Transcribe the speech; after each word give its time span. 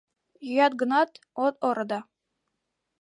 Йӱат 0.47 0.73
гынат, 0.81 1.11
от 1.45 1.55
оро 1.67 1.85
да 1.89 1.99